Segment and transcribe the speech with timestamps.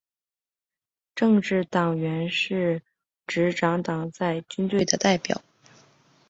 [1.13, 2.81] 政治委员是
[3.27, 5.43] 执政党在军队的代表。